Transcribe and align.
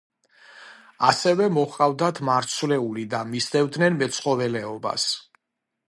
ასევე 1.09 1.49
მოჰყავთ 1.57 2.21
მარცვლეული 2.31 3.05
და 3.13 3.21
მისდევენ 3.35 4.01
მეცხოველეობას. 4.03 5.07